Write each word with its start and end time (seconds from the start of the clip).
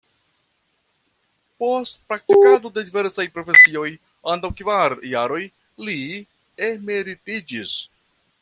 Post 1.63 1.99
praktikado 2.13 2.71
de 2.77 2.85
diversaj 2.89 3.27
profesioj, 3.37 3.85
antaŭ 4.35 4.53
kvar 4.63 4.97
jaroj, 5.15 5.41
li 5.89 6.01
emeritiĝis. 6.73 7.81